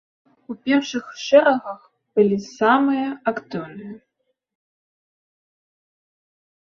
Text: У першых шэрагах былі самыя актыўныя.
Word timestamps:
У 0.53 0.55
першых 0.69 1.05
шэрагах 1.25 1.81
былі 2.19 2.37
самыя 2.47 3.05
актыўныя. 3.35 3.95